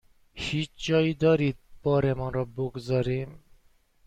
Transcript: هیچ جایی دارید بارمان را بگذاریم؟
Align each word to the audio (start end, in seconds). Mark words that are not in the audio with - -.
هیچ 0.33 0.69
جایی 0.75 1.13
دارید 1.13 1.57
بارمان 1.83 2.33
را 2.33 2.45
بگذاریم؟ 2.45 3.43